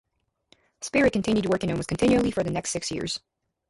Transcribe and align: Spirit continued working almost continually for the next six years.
Spirit 0.81 1.13
continued 1.13 1.45
working 1.45 1.69
almost 1.69 1.87
continually 1.89 2.31
for 2.31 2.41
the 2.41 2.49
next 2.49 2.71
six 2.71 2.89
years. 2.89 3.19